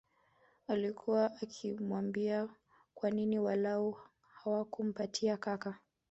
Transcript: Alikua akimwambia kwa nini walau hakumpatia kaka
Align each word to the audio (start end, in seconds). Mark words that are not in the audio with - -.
Alikua 0.67 1.35
akimwambia 1.41 2.49
kwa 2.93 3.11
nini 3.11 3.39
walau 3.39 3.97
hakumpatia 4.43 5.37
kaka 5.37 5.79